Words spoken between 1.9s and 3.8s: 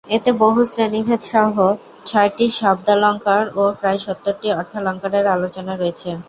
ছয়টি শব্দালঙ্কার ও